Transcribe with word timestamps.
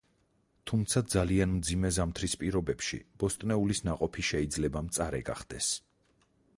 თუმცა 0.69 1.01
ძალიან 1.15 1.51
მძიმე 1.57 1.91
ზამთრის 1.97 2.35
პირობებში 2.45 2.99
ბოსტნეულის 3.25 3.83
ნაყოფი 3.91 4.27
შეიძლება 4.33 4.87
მწარე 4.89 5.25
გახდეს. 5.33 5.71